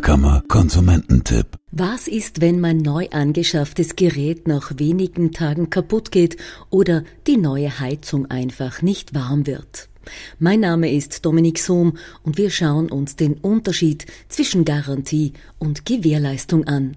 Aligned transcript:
Handwerkerkammer 0.00 0.42
Konsumententipp. 0.48 1.58
Was 1.72 2.08
ist, 2.08 2.40
wenn 2.40 2.58
mein 2.58 2.78
neu 2.78 3.08
angeschafftes 3.10 3.96
Gerät 3.96 4.48
nach 4.48 4.72
wenigen 4.78 5.32
Tagen 5.32 5.68
kaputt 5.68 6.10
geht 6.10 6.38
oder 6.70 7.04
die 7.26 7.36
neue 7.36 7.80
Heizung 7.80 8.26
einfach 8.30 8.80
nicht 8.82 9.14
warm 9.14 9.46
wird? 9.46 9.90
Mein 10.38 10.60
Name 10.60 10.90
ist 10.90 11.26
Dominik 11.26 11.58
Sohm 11.58 11.98
und 12.22 12.38
wir 12.38 12.50
schauen 12.50 12.90
uns 12.90 13.16
den 13.16 13.34
Unterschied 13.34 14.06
zwischen 14.28 14.64
Garantie 14.64 15.34
und 15.58 15.84
Gewährleistung 15.84 16.64
an. 16.64 16.96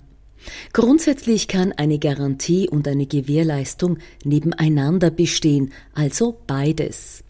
Grundsätzlich 0.74 1.48
kann 1.48 1.72
eine 1.72 2.00
Garantie 2.00 2.70
und 2.70 2.88
eine 2.88 3.06
Gewährleistung 3.06 3.98
nebeneinander 4.24 5.12
bestehen, 5.12 5.72
also 5.94 6.40
beides. 6.48 7.24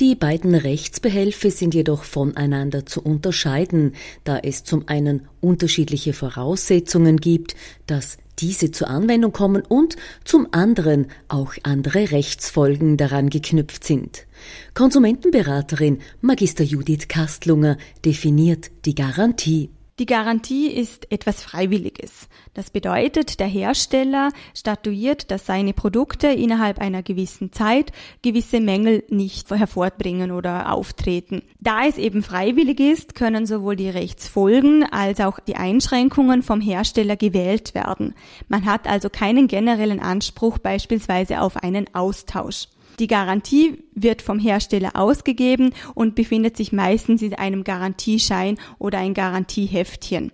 Die 0.00 0.14
beiden 0.14 0.54
Rechtsbehelfe 0.54 1.50
sind 1.50 1.74
jedoch 1.74 2.04
voneinander 2.04 2.86
zu 2.86 3.02
unterscheiden, 3.02 3.94
da 4.24 4.38
es 4.38 4.64
zum 4.64 4.88
einen 4.88 5.28
unterschiedliche 5.40 6.12
Voraussetzungen 6.12 7.18
gibt, 7.18 7.54
dass 7.86 8.18
diese 8.38 8.70
zur 8.70 8.88
Anwendung 8.88 9.32
kommen 9.32 9.62
und 9.62 9.96
zum 10.24 10.48
anderen 10.52 11.06
auch 11.28 11.54
andere 11.62 12.10
Rechtsfolgen 12.10 12.96
daran 12.96 13.30
geknüpft 13.30 13.84
sind. 13.84 14.26
Konsumentenberaterin 14.74 15.98
Magister 16.20 16.64
Judith 16.64 17.08
Kastlunger 17.08 17.76
definiert 18.04 18.70
die 18.84 18.94
Garantie. 18.94 19.70
Die 19.98 20.06
Garantie 20.06 20.68
ist 20.68 21.12
etwas 21.12 21.42
Freiwilliges. 21.42 22.28
Das 22.54 22.70
bedeutet, 22.70 23.40
der 23.40 23.46
Hersteller 23.46 24.30
statuiert, 24.54 25.30
dass 25.30 25.44
seine 25.44 25.74
Produkte 25.74 26.28
innerhalb 26.28 26.78
einer 26.78 27.02
gewissen 27.02 27.52
Zeit 27.52 27.92
gewisse 28.22 28.60
Mängel 28.60 29.04
nicht 29.10 29.50
hervorbringen 29.50 30.30
oder 30.30 30.72
auftreten. 30.72 31.42
Da 31.60 31.84
es 31.86 31.98
eben 31.98 32.22
freiwillig 32.22 32.80
ist, 32.80 33.14
können 33.14 33.44
sowohl 33.44 33.76
die 33.76 33.90
Rechtsfolgen 33.90 34.84
als 34.84 35.20
auch 35.20 35.38
die 35.40 35.56
Einschränkungen 35.56 36.42
vom 36.42 36.62
Hersteller 36.62 37.16
gewählt 37.16 37.74
werden. 37.74 38.14
Man 38.48 38.64
hat 38.64 38.86
also 38.86 39.10
keinen 39.10 39.46
generellen 39.46 40.00
Anspruch 40.00 40.56
beispielsweise 40.56 41.42
auf 41.42 41.58
einen 41.58 41.94
Austausch. 41.94 42.68
Die 43.02 43.08
Garantie 43.08 43.82
wird 43.96 44.22
vom 44.22 44.38
Hersteller 44.38 44.92
ausgegeben 44.94 45.74
und 45.96 46.14
befindet 46.14 46.56
sich 46.56 46.70
meistens 46.70 47.20
in 47.20 47.34
einem 47.34 47.64
Garantieschein 47.64 48.58
oder 48.78 48.98
ein 48.98 49.12
Garantieheftchen. 49.12 50.30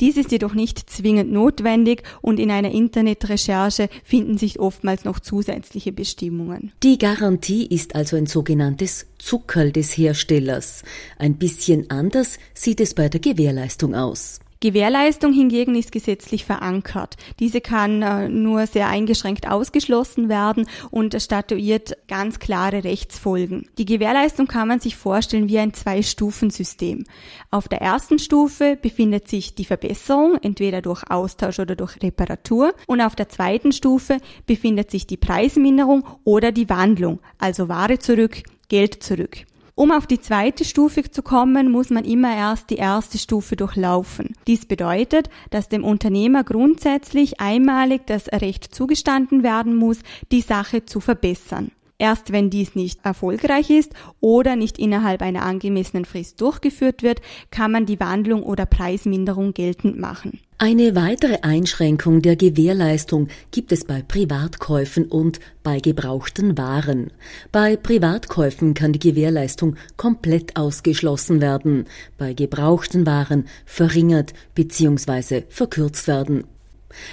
Dies 0.00 0.18
ist 0.18 0.30
jedoch 0.30 0.52
nicht 0.52 0.90
zwingend 0.90 1.32
notwendig 1.32 2.02
und 2.20 2.38
in 2.38 2.50
einer 2.50 2.72
Internetrecherche 2.72 3.88
finden 4.04 4.36
sich 4.36 4.60
oftmals 4.60 5.06
noch 5.06 5.20
zusätzliche 5.20 5.92
Bestimmungen. 5.92 6.72
Die 6.82 6.98
Garantie 6.98 7.64
ist 7.64 7.94
also 7.94 8.16
ein 8.16 8.26
sogenanntes 8.26 9.06
Zuckerl 9.16 9.72
des 9.72 9.96
Herstellers. 9.96 10.82
Ein 11.16 11.38
bisschen 11.38 11.88
anders 11.88 12.38
sieht 12.52 12.82
es 12.82 12.92
bei 12.92 13.08
der 13.08 13.20
Gewährleistung 13.20 13.94
aus. 13.94 14.40
Gewährleistung 14.62 15.32
hingegen 15.32 15.74
ist 15.74 15.90
gesetzlich 15.90 16.44
verankert. 16.44 17.16
Diese 17.38 17.62
kann 17.62 18.02
äh, 18.02 18.28
nur 18.28 18.66
sehr 18.66 18.88
eingeschränkt 18.88 19.48
ausgeschlossen 19.48 20.28
werden 20.28 20.66
und 20.90 21.20
statuiert 21.20 21.96
ganz 22.08 22.38
klare 22.38 22.84
Rechtsfolgen. 22.84 23.70
Die 23.78 23.86
Gewährleistung 23.86 24.46
kann 24.46 24.68
man 24.68 24.78
sich 24.78 24.96
vorstellen 24.96 25.48
wie 25.48 25.58
ein 25.58 25.72
Zwei-Stufen-System. 25.72 27.04
Auf 27.50 27.68
der 27.68 27.80
ersten 27.80 28.18
Stufe 28.18 28.76
befindet 28.80 29.28
sich 29.28 29.54
die 29.54 29.64
Verbesserung, 29.64 30.36
entweder 30.42 30.82
durch 30.82 31.10
Austausch 31.10 31.58
oder 31.58 31.74
durch 31.74 32.02
Reparatur, 32.02 32.74
und 32.86 33.00
auf 33.00 33.16
der 33.16 33.30
zweiten 33.30 33.72
Stufe 33.72 34.18
befindet 34.44 34.90
sich 34.90 35.06
die 35.06 35.16
Preisminderung 35.16 36.04
oder 36.24 36.52
die 36.52 36.68
Wandlung, 36.68 37.20
also 37.38 37.70
Ware 37.70 37.98
zurück, 37.98 38.42
Geld 38.68 39.02
zurück. 39.02 39.46
Um 39.80 39.92
auf 39.92 40.06
die 40.06 40.20
zweite 40.20 40.66
Stufe 40.66 41.10
zu 41.10 41.22
kommen, 41.22 41.70
muss 41.70 41.88
man 41.88 42.04
immer 42.04 42.36
erst 42.36 42.68
die 42.68 42.76
erste 42.76 43.16
Stufe 43.16 43.56
durchlaufen. 43.56 44.34
Dies 44.46 44.66
bedeutet, 44.66 45.30
dass 45.48 45.70
dem 45.70 45.84
Unternehmer 45.84 46.44
grundsätzlich 46.44 47.40
einmalig 47.40 48.02
das 48.06 48.28
Recht 48.28 48.74
zugestanden 48.74 49.42
werden 49.42 49.74
muss, 49.74 50.00
die 50.32 50.42
Sache 50.42 50.84
zu 50.84 51.00
verbessern. 51.00 51.70
Erst 52.00 52.32
wenn 52.32 52.48
dies 52.48 52.74
nicht 52.74 53.04
erfolgreich 53.04 53.68
ist 53.68 53.92
oder 54.20 54.56
nicht 54.56 54.78
innerhalb 54.78 55.20
einer 55.20 55.42
angemessenen 55.42 56.06
Frist 56.06 56.40
durchgeführt 56.40 57.02
wird, 57.02 57.20
kann 57.50 57.72
man 57.72 57.84
die 57.84 58.00
Wandlung 58.00 58.42
oder 58.42 58.64
Preisminderung 58.64 59.52
geltend 59.52 60.00
machen. 60.00 60.40
Eine 60.56 60.96
weitere 60.96 61.40
Einschränkung 61.42 62.22
der 62.22 62.36
Gewährleistung 62.36 63.28
gibt 63.50 63.70
es 63.70 63.84
bei 63.84 64.00
Privatkäufen 64.00 65.08
und 65.08 65.40
bei 65.62 65.80
gebrauchten 65.80 66.56
Waren. 66.56 67.10
Bei 67.52 67.76
Privatkäufen 67.76 68.72
kann 68.72 68.94
die 68.94 68.98
Gewährleistung 68.98 69.76
komplett 69.98 70.56
ausgeschlossen 70.56 71.42
werden, 71.42 71.84
bei 72.16 72.32
gebrauchten 72.32 73.04
Waren 73.04 73.44
verringert 73.66 74.32
bzw. 74.54 75.42
verkürzt 75.50 76.08
werden. 76.08 76.44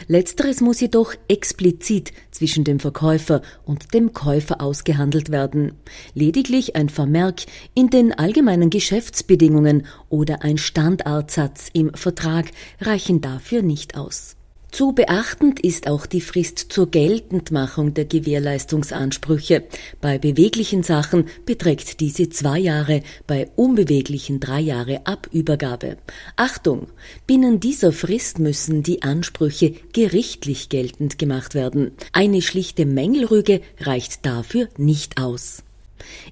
Letzteres 0.08 0.62
muss 0.62 0.80
jedoch 0.80 1.14
explizit 1.28 2.14
zwischen 2.32 2.64
dem 2.64 2.80
Verkäufer 2.80 3.42
und 3.66 3.94
dem 3.94 4.14
Käufer 4.14 4.62
ausgehandelt 4.62 5.32
werden. 5.32 5.74
Lediglich 6.14 6.76
ein 6.76 6.90
Vermerk 6.90 7.42
in 7.74 7.90
den 7.90 8.14
allgemeinen 8.14 8.70
Geschäftsbedingungen 8.70 9.86
oder 10.10 10.44
ein 10.44 10.58
Standartsatz 10.58 11.70
im 11.74 11.94
Vertrag 11.94 12.52
reichen 12.80 13.22
dafür 13.22 13.62
nicht 13.62 13.98
aus. 13.98 14.37
Zu 14.72 14.92
beachtend 14.92 15.62
ist 15.62 15.88
auch 15.88 16.06
die 16.06 16.22
Frist 16.22 16.60
zur 16.70 16.92
Geltendmachung 16.92 17.94
der 17.94 18.06
Gewährleistungsansprüche. 18.06 19.64
Bei 20.02 20.18
beweglichen 20.18 20.84
Sachen 20.84 21.26
beträgt 21.46 22.00
diese 22.02 22.30
zwei 22.30 22.60
Jahre, 22.60 23.02
bei 23.26 23.50
unbeweglichen 23.56 24.40
drei 24.40 24.60
Jahre 24.60 25.08
ab 25.08 25.30
Übergabe. 25.32 25.98
Achtung! 26.36 26.88
Binnen 27.26 27.60
dieser 27.60 27.92
Frist 27.92 28.40
müssen 28.40 28.84
die 28.84 29.04
Ansprüche 29.04 29.74
gerichtlich 29.94 30.70
geltend 30.70 31.18
gemacht 31.18 31.56
werden. 31.56 31.92
Eine 32.12 32.42
schlichte 32.42 32.86
Mängelrüge 32.86 33.62
reicht 33.80 34.26
dafür 34.26 34.68
nicht 34.78 35.20
aus. 35.20 35.64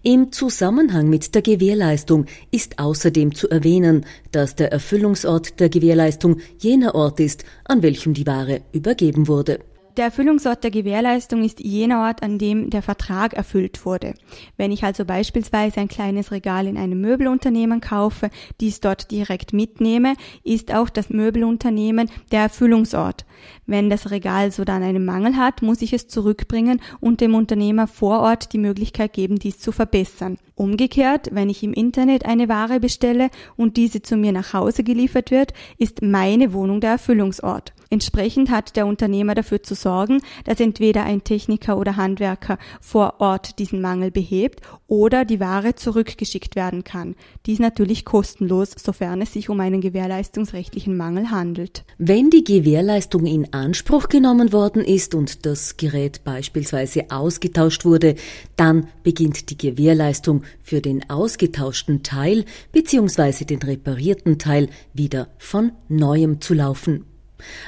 Im 0.03 0.31
Zusammenhang 0.31 1.09
mit 1.09 1.35
der 1.35 1.41
Gewährleistung 1.41 2.25
ist 2.51 2.79
außerdem 2.79 3.35
zu 3.35 3.49
erwähnen, 3.49 4.05
dass 4.31 4.55
der 4.55 4.71
Erfüllungsort 4.71 5.59
der 5.59 5.69
Gewährleistung 5.69 6.39
jener 6.59 6.95
Ort 6.95 7.19
ist, 7.19 7.45
an 7.65 7.81
welchem 7.81 8.13
die 8.13 8.27
Ware 8.27 8.61
übergeben 8.71 9.27
wurde. 9.27 9.59
Der 9.97 10.05
Erfüllungsort 10.05 10.61
der 10.61 10.71
Gewährleistung 10.71 11.41
ist 11.41 11.61
jener 11.61 12.01
Ort, 12.01 12.21
an 12.21 12.37
dem 12.37 12.69
der 12.69 12.81
Vertrag 12.81 13.33
erfüllt 13.33 13.85
wurde. 13.85 14.13
Wenn 14.57 14.73
ich 14.73 14.83
also 14.83 15.05
beispielsweise 15.05 15.79
ein 15.79 15.87
kleines 15.87 16.31
Regal 16.31 16.67
in 16.67 16.77
einem 16.77 16.99
Möbelunternehmen 16.99 17.79
kaufe, 17.79 18.29
dies 18.59 18.81
dort 18.81 19.09
direkt 19.11 19.53
mitnehme, 19.53 20.15
ist 20.43 20.73
auch 20.73 20.89
das 20.89 21.09
Möbelunternehmen 21.09 22.09
der 22.33 22.41
Erfüllungsort. 22.41 23.25
Wenn 23.65 23.89
das 23.89 24.11
Regal 24.11 24.51
so 24.51 24.65
dann 24.65 24.83
einen 24.83 25.05
Mangel 25.05 25.37
hat, 25.37 25.61
muss 25.61 25.81
ich 25.81 25.93
es 25.93 26.09
zurückbringen 26.09 26.81
und 26.99 27.21
dem 27.21 27.33
Unternehmer 27.33 27.87
vor 27.87 28.19
Ort 28.19 28.51
die 28.51 28.57
Möglichkeit 28.57 29.13
geben, 29.13 29.39
dies 29.39 29.59
zu 29.59 29.71
verbessern. 29.71 30.37
Umgekehrt, 30.57 31.29
wenn 31.33 31.49
ich 31.49 31.63
im 31.63 31.73
Internet 31.73 32.25
eine 32.25 32.47
Ware 32.47 32.79
bestelle 32.79 33.29
und 33.57 33.75
diese 33.75 34.01
zu 34.01 34.15
mir 34.15 34.31
nach 34.31 34.53
Hause 34.53 34.85
geliefert 34.85 35.29
wird, 35.29 35.51
ist 35.77 36.01
meine 36.01 36.53
Wohnung 36.53 36.79
der 36.79 36.91
Erfüllungsort. 36.91 37.73
Entsprechend 37.89 38.49
hat 38.49 38.75
der 38.75 38.87
Unternehmer 38.87 39.35
dafür 39.35 39.61
zu 39.63 39.75
sorgen, 39.75 40.21
dass 40.45 40.59
entweder 40.59 41.03
ein 41.03 41.23
Techniker 41.23 41.77
oder 41.77 41.97
Handwerker 41.97 42.57
vor 42.81 43.15
Ort 43.19 43.59
diesen 43.59 43.81
Mangel 43.81 44.11
behebt 44.11 44.61
oder 44.87 45.25
die 45.25 45.39
Ware 45.39 45.75
zurückgeschickt 45.75 46.55
werden 46.55 46.83
kann. 46.83 47.15
Dies 47.45 47.59
natürlich 47.59 48.05
kostenlos, 48.05 48.71
sofern 48.77 49.21
es 49.21 49.33
sich 49.33 49.49
um 49.49 49.59
einen 49.59 49.81
gewährleistungsrechtlichen 49.81 50.97
Mangel 50.97 51.31
handelt. 51.31 51.83
Wenn 51.97 52.29
die 52.29 52.43
Gewährleistung 52.43 53.25
in 53.25 53.53
Anspruch 53.53 54.07
genommen 54.07 54.51
worden 54.51 54.83
ist 54.83 55.13
und 55.13 55.45
das 55.45 55.77
Gerät 55.77 56.23
beispielsweise 56.23 57.05
ausgetauscht 57.09 57.85
wurde, 57.85 58.15
dann 58.55 58.87
beginnt 59.03 59.49
die 59.49 59.57
Gewährleistung 59.57 60.43
für 60.61 60.81
den 60.81 61.09
ausgetauschten 61.09 62.03
Teil 62.03 62.45
bzw. 62.71 63.45
den 63.45 63.61
reparierten 63.61 64.39
Teil 64.39 64.69
wieder 64.93 65.29
von 65.37 65.71
neuem 65.87 66.41
zu 66.41 66.53
laufen. 66.53 67.05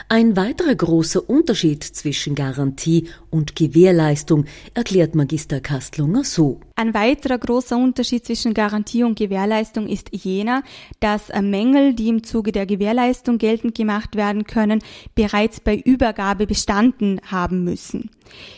Ein 0.10 0.38
weiterer 0.38 0.76
großer 0.76 1.30
Unterschied 1.30 1.84
zwischen 1.84 2.36
Garantie 2.36 3.10
und 3.30 3.56
Gewährleistung 3.56 4.46
erklärt 4.74 5.16
Magister 5.16 5.60
Kastlunger 5.60 6.24
so. 6.24 6.62
Ein 6.76 6.94
weiterer 6.94 7.38
großer 7.38 7.76
Unterschied 7.76 8.26
zwischen 8.26 8.54
Garantie 8.54 9.04
und 9.04 9.18
Gewährleistung 9.18 9.88
ist 9.88 10.10
jener, 10.14 10.64
dass 11.00 11.30
Mängel, 11.42 11.94
die 11.94 12.10
im 12.10 12.24
Zuge 12.24 12.52
der 12.52 12.66
Gewährleistung 12.66 13.38
geltend 13.38 13.76
gemacht 13.76 14.16
werden 14.16 14.46
können, 14.46 14.80
bereits 15.16 15.60
bei 15.60 15.76
Übergabe 15.76 16.48
bestanden 16.48 17.20
haben 17.26 17.64
müssen. 17.64 18.10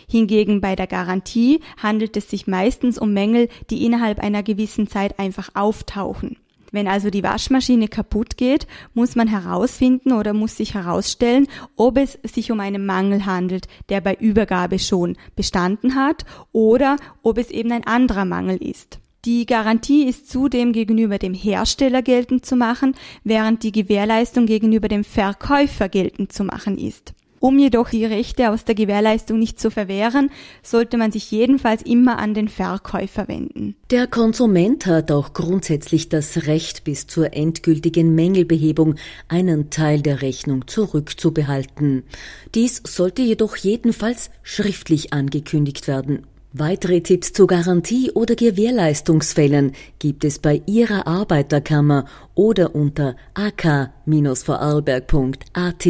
Hingegen 0.08 0.62
bei 0.62 0.76
der 0.76 0.88
Garantie 0.88 1.62
handelt 1.82 2.18
es 2.18 2.30
sich 2.30 2.48
meistens 2.48 2.98
um 3.00 3.14
Mängel, 3.14 3.50
die 3.70 3.86
innerhalb 3.86 4.20
einer 4.20 4.44
gewissen 4.44 4.88
Zeit 4.88 5.20
einfach 5.20 5.50
auftauchen. 5.56 6.38
Wenn 6.72 6.88
also 6.88 7.10
die 7.10 7.24
Waschmaschine 7.24 7.88
kaputt 7.88 8.38
geht, 8.38 8.68
muss 8.94 9.16
man 9.16 9.28
herausfinden 9.28 10.14
oder 10.14 10.34
muss 10.34 10.58
sich 10.58 10.74
herausstellen, 10.74 11.48
ob 11.76 11.98
es 11.98 12.20
sich 12.24 12.52
um 12.52 12.60
einen 12.60 12.86
Mangel 12.86 13.26
handelt, 13.26 13.68
der 13.90 14.02
bei 14.02 14.16
Übergabe 14.16 14.80
schon 14.80 15.18
bestanden 15.36 15.96
hat 15.96 16.26
oder 16.52 16.98
ob 17.24 17.38
es 17.38 17.50
eben 17.50 17.72
ein 17.72 17.86
anderer 17.86 18.26
Mangel 18.26 18.58
ist. 18.58 19.00
Die 19.26 19.46
Garantie 19.46 20.06
ist 20.08 20.30
zudem 20.30 20.72
gegenüber 20.72 21.18
dem 21.18 21.34
Hersteller 21.34 22.02
geltend 22.02 22.46
zu 22.46 22.56
machen, 22.56 22.96
während 23.26 23.64
die 23.64 23.74
Gewährleistung 23.74 24.46
gegenüber 24.46 24.88
dem 24.88 25.04
Verkäufer 25.04 25.90
geltend 25.90 26.32
zu 26.32 26.46
machen 26.46 26.78
ist. 26.78 27.14
Um 27.40 27.58
jedoch 27.58 27.90
die 27.90 28.06
Rechte 28.06 28.52
aus 28.52 28.66
der 28.66 28.76
Gewährleistung 28.76 29.40
nicht 29.40 29.60
zu 29.60 29.72
verwehren, 29.72 30.30
sollte 30.62 30.98
man 30.98 31.12
sich 31.12 31.32
jedenfalls 31.32 31.82
immer 31.82 32.20
an 32.20 32.34
den 32.34 32.50
Verkäufer 32.50 33.28
wenden. 33.28 33.76
Der 33.92 34.08
Konsument 34.08 34.86
hat 34.86 35.12
auch 35.12 35.34
grundsätzlich 35.34 36.10
das 36.10 36.48
Recht, 36.48 36.84
bis 36.84 37.08
zur 37.08 37.34
endgültigen 37.34 38.14
Mängelbehebung 38.14 38.96
einen 39.28 39.70
Teil 39.70 40.02
der 40.02 40.22
Rechnung 40.22 40.68
zurückzubehalten. 40.68 42.04
Dies 42.56 42.82
sollte 42.86 43.22
jedoch 43.22 43.56
jedenfalls 43.56 44.32
schriftlich 44.44 45.14
angekündigt 45.14 45.88
werden. 45.88 46.26
Weitere 46.52 47.02
Tipps 47.02 47.32
zu 47.32 47.46
Garantie- 47.46 48.10
oder 48.12 48.36
Gewährleistungsfällen 48.36 49.74
gibt 50.00 50.24
es 50.24 50.40
bei 50.40 50.64
Ihrer 50.66 51.06
Arbeiterkammer 51.06 52.06
oder 52.34 52.74
unter 52.74 53.16
ak-vorarlberg.at. 53.36 55.86